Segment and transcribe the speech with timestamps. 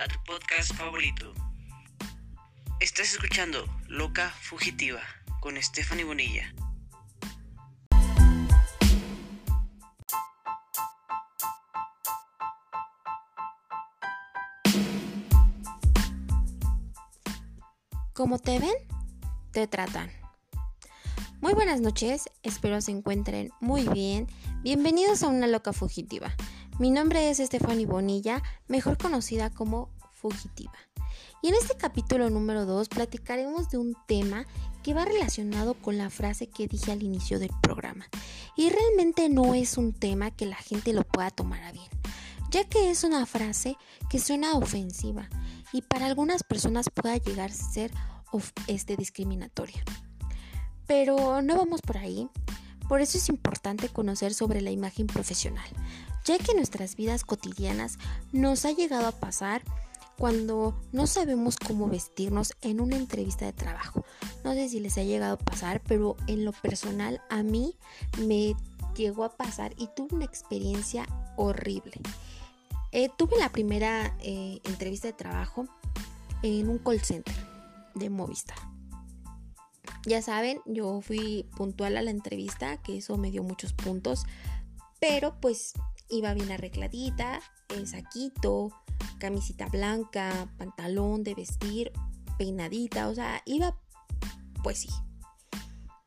[0.00, 1.34] a tu podcast favorito.
[2.80, 5.02] Estás escuchando Loca Fugitiva
[5.40, 6.54] con Stephanie Bonilla.
[18.14, 18.70] Como te ven,
[19.52, 20.10] te tratan.
[21.42, 24.28] Muy buenas noches, espero se encuentren muy bien.
[24.62, 26.34] Bienvenidos a una loca fugitiva.
[26.80, 30.72] Mi nombre es Stephanie Bonilla, mejor conocida como Fugitiva.
[31.42, 34.46] Y en este capítulo número 2 platicaremos de un tema
[34.82, 38.06] que va relacionado con la frase que dije al inicio del programa.
[38.56, 41.90] Y realmente no es un tema que la gente lo pueda tomar a bien,
[42.50, 43.76] ya que es una frase
[44.08, 45.28] que suena ofensiva
[45.74, 47.90] y para algunas personas pueda llegar a ser
[48.68, 49.84] este, discriminatoria.
[50.86, 52.26] Pero no vamos por ahí.
[52.88, 55.68] Por eso es importante conocer sobre la imagen profesional,
[56.24, 57.98] ya que nuestras vidas cotidianas
[58.32, 59.62] nos ha llegado a pasar
[60.18, 64.04] cuando no sabemos cómo vestirnos en una entrevista de trabajo.
[64.44, 67.74] No sé si les ha llegado a pasar, pero en lo personal a mí
[68.18, 68.54] me
[68.94, 71.94] llegó a pasar y tuve una experiencia horrible.
[72.92, 75.66] Eh, tuve la primera eh, entrevista de trabajo
[76.42, 77.34] en un call center
[77.94, 78.58] de Movistar.
[80.06, 84.24] Ya saben, yo fui puntual a la entrevista, que eso me dio muchos puntos,
[84.98, 85.72] pero pues
[86.10, 88.70] iba bien arregladita, el saquito,
[89.18, 91.92] camisita blanca, pantalón de vestir,
[92.38, 93.76] peinadita, o sea, iba
[94.62, 94.88] pues sí,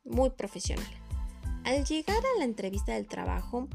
[0.04, 0.86] muy profesional.
[1.64, 3.68] Al llegar a la entrevista del trabajo,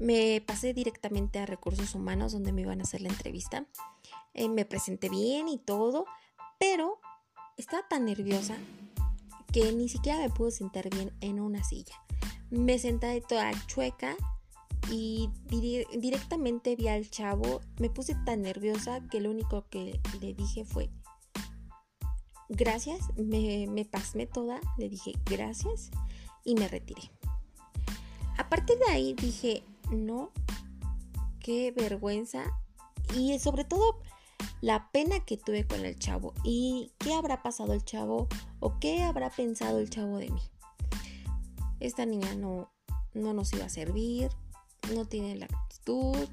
[0.00, 3.66] me pasé directamente a recursos humanos donde me iban a hacer la entrevista.
[4.32, 6.06] Eh, me presenté bien y todo,
[6.58, 6.98] pero
[7.56, 8.56] estaba tan nerviosa
[9.52, 11.94] que ni siquiera me pude sentar bien en una silla.
[12.50, 14.16] Me senté toda chueca
[14.90, 15.30] y
[15.92, 17.60] directamente vi al chavo.
[17.78, 20.90] Me puse tan nerviosa que lo único que le dije fue
[22.48, 23.00] gracias.
[23.16, 25.90] Me, me pasmé toda, le dije gracias
[26.44, 27.10] y me retiré.
[28.36, 30.30] A partir de ahí dije, no,
[31.40, 32.44] qué vergüenza.
[33.14, 34.00] Y sobre todo
[34.60, 38.28] la pena que tuve con el chavo y qué habrá pasado el chavo
[38.60, 40.40] o qué habrá pensado el chavo de mí.
[41.80, 42.72] Esta niña no,
[43.12, 44.30] no nos iba a servir,
[44.94, 46.28] no tiene la actitud,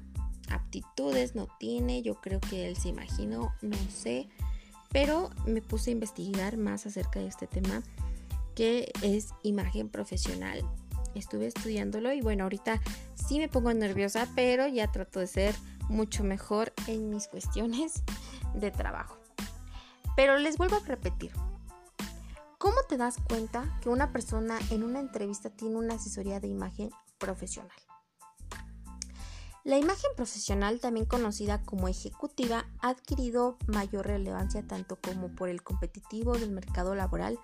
[0.50, 4.28] aptitudes no tiene, yo creo que él se imaginó, no sé,
[4.90, 7.82] pero me puse a investigar más acerca de este tema
[8.54, 10.62] que es imagen profesional.
[11.14, 12.80] Estuve estudiándolo y bueno, ahorita
[13.14, 15.54] sí me pongo nerviosa, pero ya trato de ser
[15.88, 18.02] mucho mejor en mis cuestiones
[18.54, 19.18] de trabajo.
[20.16, 21.32] Pero les vuelvo a repetir,
[22.58, 26.90] ¿cómo te das cuenta que una persona en una entrevista tiene una asesoría de imagen
[27.18, 27.76] profesional?
[29.64, 35.62] La imagen profesional, también conocida como ejecutiva, ha adquirido mayor relevancia tanto como por el
[35.62, 37.38] competitivo del mercado laboral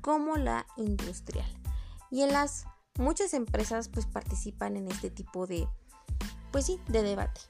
[0.00, 1.50] como la industrial.
[2.10, 2.66] Y en las
[2.98, 5.66] muchas empresas pues participan en este tipo de
[6.52, 7.40] pues sí, de debate.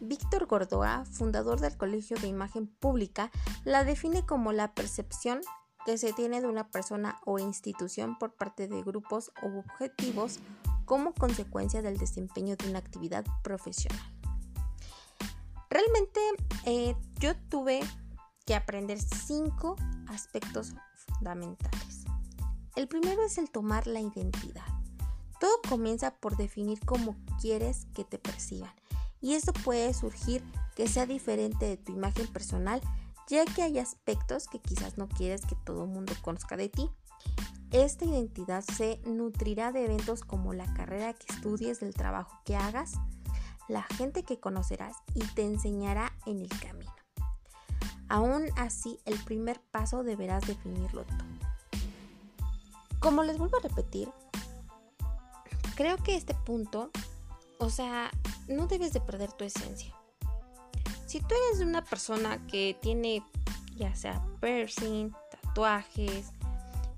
[0.00, 3.30] Víctor Gordoa, fundador del Colegio de Imagen Pública,
[3.64, 5.40] la define como la percepción
[5.86, 10.40] que se tiene de una persona o institución por parte de grupos o objetivos
[10.90, 14.12] como consecuencia del desempeño de una actividad profesional.
[15.70, 16.20] Realmente
[16.64, 17.78] eh, yo tuve
[18.44, 19.76] que aprender cinco
[20.08, 22.06] aspectos fundamentales.
[22.74, 24.66] El primero es el tomar la identidad.
[25.38, 28.74] Todo comienza por definir cómo quieres que te perciban
[29.20, 30.42] y esto puede surgir
[30.74, 32.80] que sea diferente de tu imagen personal,
[33.28, 36.90] ya que hay aspectos que quizás no quieres que todo el mundo conozca de ti.
[37.72, 42.94] Esta identidad se nutrirá de eventos como la carrera que estudies, del trabajo que hagas,
[43.68, 46.92] la gente que conocerás y te enseñará en el camino.
[48.08, 51.24] Aún así, el primer paso deberás definirlo tú.
[52.98, 54.10] Como les vuelvo a repetir,
[55.76, 56.90] creo que este punto,
[57.58, 58.10] o sea,
[58.48, 59.94] no debes de perder tu esencia.
[61.06, 63.22] Si tú eres una persona que tiene
[63.76, 66.32] ya sea piercing, tatuajes,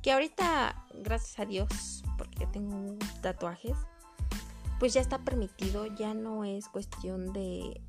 [0.02, 3.76] que ahorita, gracias a Dios, porque tengo tatuajes,
[4.78, 7.81] pues ya está permitido, ya no es cuestión de,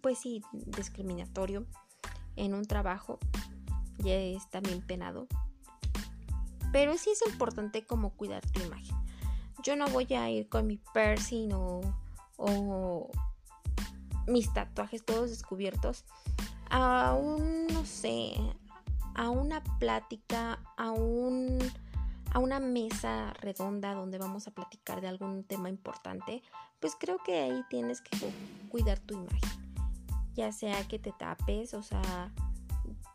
[0.00, 1.66] pues sí, discriminatorio
[2.36, 3.18] en un trabajo,
[3.98, 5.26] ya es también penado.
[6.72, 8.96] Pero sí es importante como cuidar tu imagen.
[9.62, 11.82] Yo no voy a ir con mi piercing o
[12.42, 13.10] o
[14.26, 16.04] mis tatuajes todos descubiertos
[16.70, 18.34] a un, no sé,
[19.14, 21.58] a una plática, a un
[22.32, 26.42] a una mesa redonda donde vamos a platicar de algún tema importante,
[26.80, 28.32] pues creo que ahí tienes que
[28.70, 29.74] cuidar tu imagen.
[30.34, 32.32] ya sea que te tapes, o sea,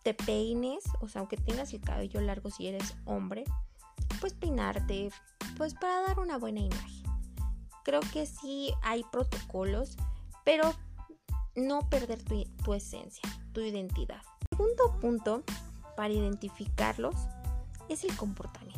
[0.03, 3.43] te peines, o sea, aunque tengas el cabello largo si eres hombre,
[4.21, 5.09] pues peinarte,
[5.57, 7.03] pues para dar una buena imagen.
[7.83, 9.97] Creo que sí hay protocolos,
[10.45, 10.75] pero
[11.55, 14.21] no perder tu, tu esencia, tu identidad.
[14.51, 15.43] Segundo punto
[15.97, 17.15] para identificarlos
[17.89, 18.77] es el comportamiento.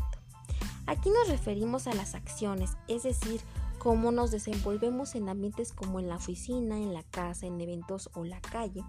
[0.88, 3.42] Aquí nos referimos a las acciones, es decir,
[3.78, 8.24] cómo nos desenvolvemos en ambientes como en la oficina, en la casa, en eventos o
[8.24, 8.84] la calle.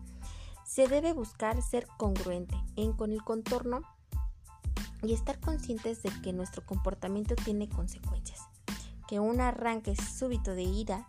[0.65, 3.83] Se debe buscar ser congruente en, con el contorno
[5.03, 8.41] y estar conscientes de que nuestro comportamiento tiene consecuencias,
[9.09, 11.09] que un arranque súbito de ira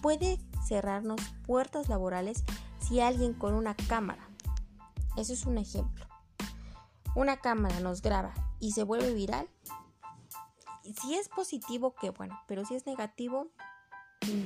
[0.00, 2.44] puede cerrarnos puertas laborales
[2.78, 4.27] si alguien con una cámara,
[5.20, 6.06] eso es un ejemplo,
[7.14, 9.48] una cámara nos graba y se vuelve viral,
[11.00, 13.48] si es positivo, que bueno, pero si es negativo,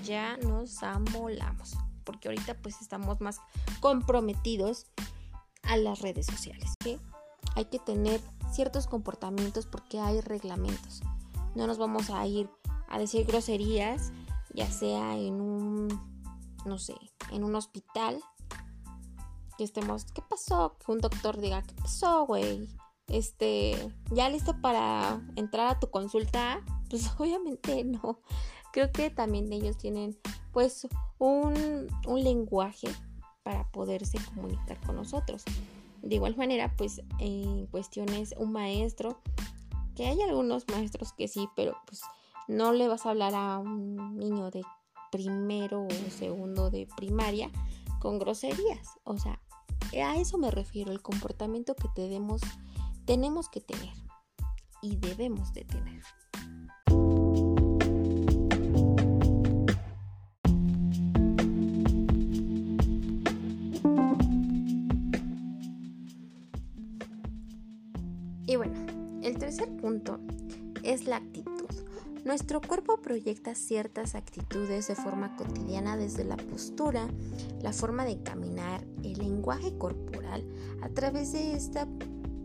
[0.04, 3.38] ya nos amolamos, porque ahorita pues estamos más
[3.80, 4.86] comprometidos
[5.62, 6.74] a las redes sociales.
[7.54, 8.20] Hay que tener
[8.52, 11.02] ciertos comportamientos porque hay reglamentos.
[11.54, 12.48] No nos vamos a ir
[12.88, 14.12] a decir groserías,
[14.54, 15.88] ya sea en un,
[16.64, 16.94] no sé,
[17.30, 18.22] en un hospital,
[19.62, 20.76] que estemos, ¿qué pasó?
[20.84, 22.68] Que un doctor diga, ¿qué pasó, güey?
[23.08, 23.76] este,
[24.10, 28.20] ya listo para entrar a tu consulta, pues obviamente no.
[28.72, 30.18] Creo que también ellos tienen
[30.50, 30.88] pues
[31.18, 32.88] un, un lenguaje
[33.42, 35.44] para poderse comunicar con nosotros.
[36.00, 39.20] De igual manera, pues en cuestiones un maestro,
[39.94, 42.00] que hay algunos maestros que sí, pero pues
[42.48, 44.62] no le vas a hablar a un niño de
[45.10, 47.50] primero o segundo de primaria
[48.00, 48.88] con groserías.
[49.04, 49.38] O sea,
[50.00, 52.40] a eso me refiero, el comportamiento que te demos
[53.04, 53.94] tenemos que tener
[54.80, 56.02] y debemos de tener.
[68.46, 68.74] Y bueno,
[69.22, 70.18] el tercer punto
[70.82, 71.61] es la actitud.
[72.24, 77.08] Nuestro cuerpo proyecta ciertas actitudes de forma cotidiana desde la postura,
[77.60, 80.46] la forma de caminar, el lenguaje corporal.
[80.82, 81.88] A través de esta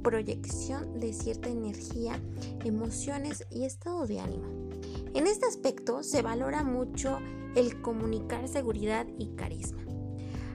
[0.01, 2.19] proyección de cierta energía,
[2.65, 4.47] emociones y estado de ánimo.
[5.13, 7.19] En este aspecto se valora mucho
[7.55, 9.83] el comunicar seguridad y carisma.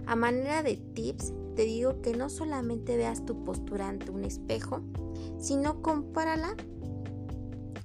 [0.07, 4.81] A manera de tips, te digo que no solamente veas tu postura ante un espejo,
[5.39, 6.57] sino compárala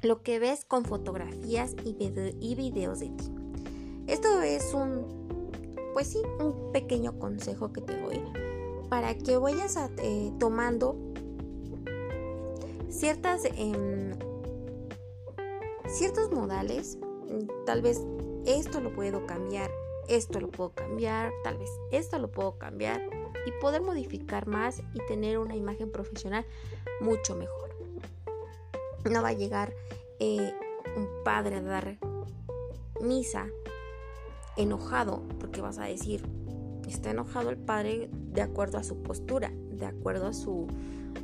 [0.01, 1.93] lo que ves con fotografías y,
[2.55, 3.31] videos de ti.
[4.07, 8.21] Esto es un, pues sí, un pequeño consejo que te doy
[8.89, 10.95] para que vayas eh, tomando
[12.89, 14.13] ciertas em,
[15.87, 16.97] ciertos modales
[17.65, 18.01] tal vez
[18.45, 19.69] esto lo puedo cambiar
[20.07, 23.01] esto lo puedo cambiar tal vez esto lo puedo cambiar
[23.45, 26.45] y poder modificar más y tener una imagen profesional
[27.01, 27.66] mucho mejor
[29.09, 29.73] no va a llegar
[30.19, 30.53] eh,
[30.95, 31.97] un padre a dar
[33.01, 33.47] misa
[34.55, 36.23] enojado porque vas a decir
[36.87, 40.67] está enojado el padre de acuerdo a su postura de acuerdo a su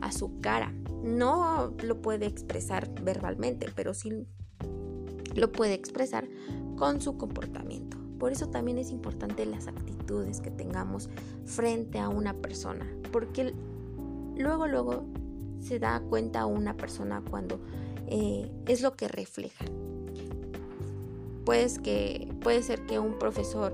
[0.02, 4.26] a su cara no lo puede expresar verbalmente, pero sí
[5.36, 6.28] lo puede expresar
[6.78, 7.98] con su comportamiento.
[8.18, 11.10] Por eso también es importante las actitudes que tengamos
[11.46, 13.54] frente a una persona, porque
[14.38, 15.06] luego, luego
[15.64, 17.60] se da cuenta una persona cuando
[18.08, 19.66] eh, es lo que refleja.
[21.46, 23.74] Pues que, puede ser que un profesor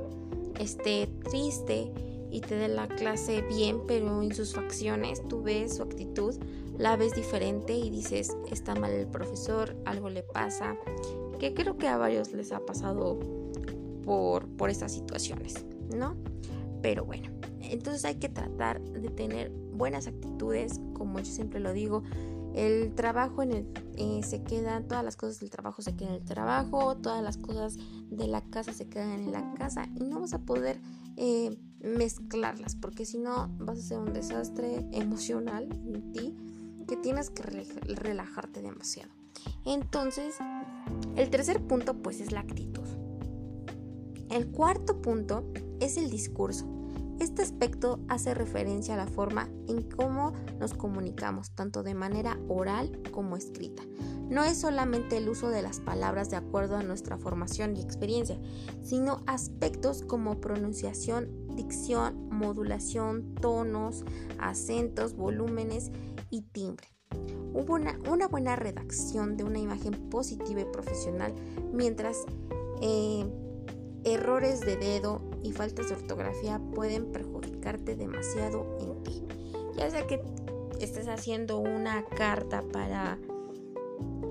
[0.60, 1.92] esté triste
[2.32, 6.36] y te dé la clase bien, pero en sus facciones tú ves su actitud
[6.80, 10.78] la ves diferente y dices, está mal el profesor, algo le pasa,
[11.38, 13.20] que creo que a varios les ha pasado
[14.06, 16.16] por, por estas situaciones, ¿no?
[16.82, 17.30] Pero bueno,
[17.60, 22.04] entonces hay que tratar de tener buenas actitudes, como yo siempre lo digo,
[22.54, 26.22] el trabajo en el, eh, se quedan, todas las cosas del trabajo se quedan en
[26.22, 27.78] el trabajo, todas las cosas
[28.10, 30.80] de la casa se quedan en la casa y no vas a poder
[31.16, 36.36] eh, mezclarlas porque si no vas a ser un desastre emocional en ti
[36.88, 39.12] que tienes que relajarte demasiado.
[39.66, 40.36] Entonces,
[41.16, 42.88] el tercer punto pues es la actitud.
[44.30, 45.46] El cuarto punto
[45.80, 46.79] es el discurso.
[47.20, 53.02] Este aspecto hace referencia a la forma en cómo nos comunicamos, tanto de manera oral
[53.12, 53.84] como escrita.
[54.30, 58.40] No es solamente el uso de las palabras de acuerdo a nuestra formación y experiencia,
[58.84, 64.06] sino aspectos como pronunciación, dicción, modulación, tonos,
[64.38, 65.92] acentos, volúmenes
[66.30, 66.88] y timbre.
[67.54, 71.34] Hubo una, buena redacción de una imagen positiva y profesional,
[71.74, 72.24] mientras
[72.82, 73.26] eh,
[74.06, 79.24] errores de dedo y faltas de ortografía pueden perjudicarte demasiado en ti.
[79.78, 80.22] Ya sea que
[80.80, 83.18] estés haciendo una carta para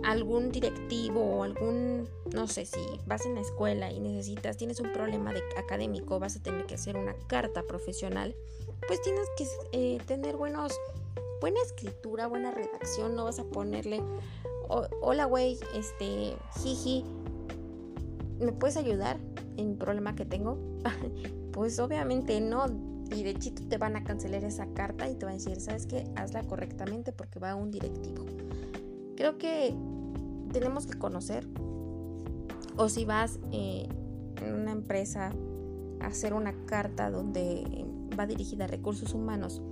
[0.05, 4.93] algún directivo o algún, no sé, si vas en la escuela y necesitas, tienes un
[4.93, 8.35] problema de académico, vas a tener que hacer una carta profesional,
[8.87, 10.73] pues tienes que eh, tener buenos,
[11.41, 14.03] buena escritura, buena redacción, no vas a ponerle,
[15.03, 17.05] hola güey, este, jiji,
[18.41, 19.19] ¿me puedes ayudar
[19.57, 20.59] en un problema que tengo?
[21.53, 22.67] pues obviamente no,
[23.11, 26.05] y te van a cancelar esa carta y te van a decir, ¿sabes qué?
[26.17, 28.25] Hazla correctamente porque va a un directivo.
[29.17, 29.75] Creo que
[30.53, 31.47] tenemos que conocer,
[32.77, 33.89] o si vas eh,
[34.43, 35.33] en una empresa
[36.01, 37.87] a hacer una carta donde
[38.19, 39.63] va dirigida a recursos humanos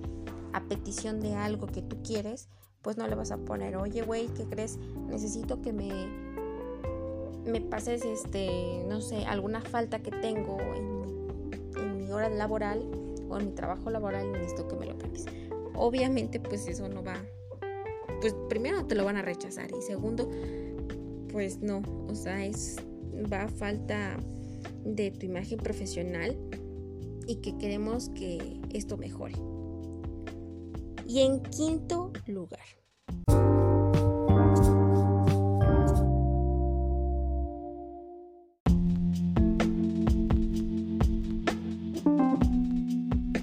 [0.52, 2.48] a petición de algo que tú quieres,
[2.82, 4.78] pues no le vas a poner, oye, güey, ¿qué crees?
[5.08, 5.90] Necesito que me,
[7.44, 10.95] me pases, este, no sé, alguna falta que tengo en,
[12.20, 12.82] laboral
[13.28, 15.26] o en mi trabajo laboral necesito que me lo cambies.
[15.75, 17.16] Obviamente, pues eso no va.
[18.20, 20.30] Pues primero te lo van a rechazar y segundo,
[21.30, 22.76] pues no, o sea, es
[23.32, 24.16] va a falta
[24.85, 26.37] de tu imagen profesional
[27.26, 29.35] y que queremos que esto mejore.
[31.06, 32.64] Y en quinto lugar,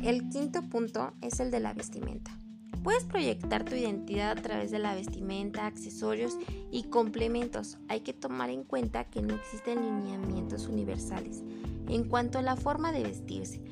[0.04, 2.38] El quinto punto es el de la vestimenta.
[2.84, 6.38] Puedes proyectar tu identidad a través de la vestimenta, accesorios
[6.72, 7.78] y complementos.
[7.88, 11.42] Hay que tomar en cuenta que no existen lineamientos universales
[11.88, 13.64] en cuanto a la forma de vestirse.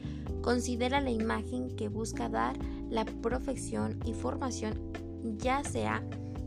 [0.42, 2.58] Considera la imagen que busca dar
[2.90, 4.94] la profesión y formación,
[5.38, 6.02] ya sea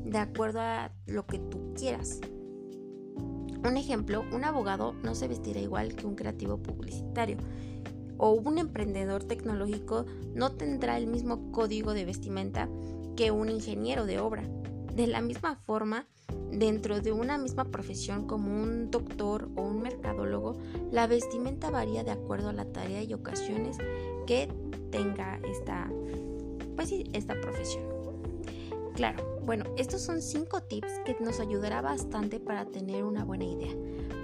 [0.07, 2.21] de acuerdo a lo que tú quieras.
[3.63, 7.37] Un ejemplo, un abogado no se vestirá igual que un creativo publicitario
[8.19, 12.69] o un emprendedor tecnológico no tendrá el mismo código de vestimenta
[13.17, 14.45] que un ingeniero de obra.
[14.95, 16.07] De la misma forma,
[16.51, 20.57] dentro de una misma profesión como un doctor o un mercadólogo,
[20.91, 23.77] la vestimenta varía de acuerdo a la tarea y ocasiones
[24.27, 24.49] que
[24.91, 25.91] tenga esta,
[26.77, 27.85] pues esta profesión.
[28.95, 33.75] Claro, bueno, estos son cinco tips que nos ayudará bastante para tener una buena idea.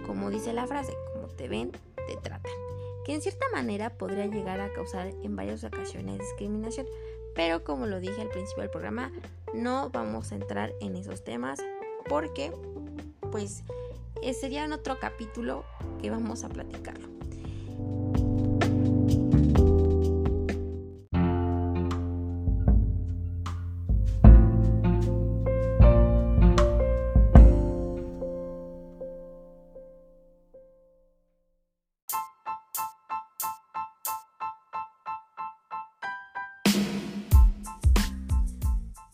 [0.07, 1.73] Como dice la frase, como te ven,
[2.07, 2.70] te tratan
[3.11, 6.87] que en cierta manera podría llegar a causar en varias ocasiones discriminación.
[7.35, 9.11] Pero como lo dije al principio del programa,
[9.53, 11.59] no vamos a entrar en esos temas
[12.09, 12.53] porque
[13.33, 13.65] pues
[14.23, 15.65] eh, sería en otro capítulo
[16.01, 17.20] que vamos a platicarlo.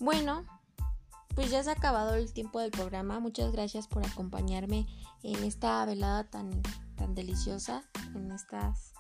[0.07, 0.45] Bueno,
[1.35, 3.19] pues ya se ha acabado el tiempo del programa.
[3.19, 4.87] Muchas gracias por acompañarme
[5.25, 6.63] en esta velada tan,
[6.95, 7.83] tan deliciosa,
[8.15, 8.93] en estas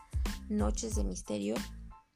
[0.48, 1.54] noches de misterio.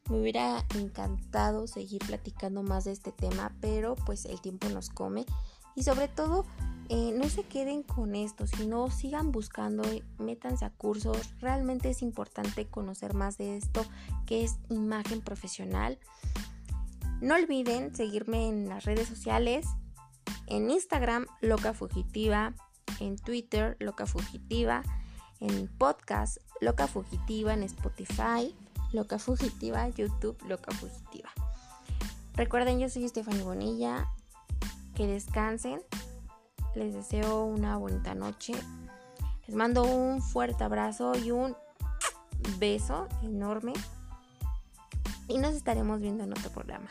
[0.09, 5.25] Me hubiera encantado seguir platicando más de este tema, pero pues el tiempo nos come.
[5.77, 6.45] Y sobre todo,
[6.89, 9.85] eh, no se queden con esto, sino sigan buscando,
[10.19, 11.33] métanse a cursos.
[11.39, 13.87] Realmente es importante conocer más de esto,
[14.27, 16.01] que es imagen profesional.
[17.21, 19.67] No olviden seguirme en las redes sociales,
[20.47, 22.55] en Instagram, Loca Fugitiva,
[22.99, 24.83] en Twitter, Loca Fugitiva,
[25.39, 28.57] en podcast, Loca Fugitiva, en Spotify,
[28.93, 31.29] Loca Fugitiva, YouTube, Loca Fugitiva.
[32.37, 34.09] Recuerden, yo soy Estefany Bonilla,
[34.95, 35.83] que descansen,
[36.75, 38.55] les deseo una bonita noche,
[39.47, 41.55] les mando un fuerte abrazo y un
[42.59, 43.75] beso enorme
[45.31, 46.91] y nos estaremos viendo en otro programa.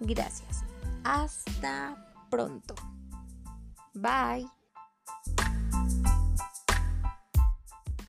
[0.00, 0.64] Gracias.
[1.02, 1.96] Hasta
[2.30, 2.74] pronto.
[3.94, 4.59] Bye.